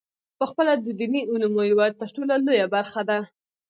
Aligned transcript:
پخپله 0.39 0.73
د 0.77 0.87
دیني 0.99 1.21
علومو 1.31 1.61
یوه 1.71 1.85
ترټولو 1.99 2.33
لویه 2.45 2.67
برخه 2.75 3.01
ده. 3.09 3.19